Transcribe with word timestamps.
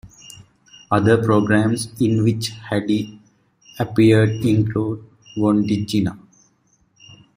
Other 0.89 1.23
programmes 1.23 1.91
in 2.01 2.23
which 2.23 2.51
Haddy 2.71 3.19
appeared 3.77 4.31
include 4.43 5.05
Wandjina! 5.37 6.17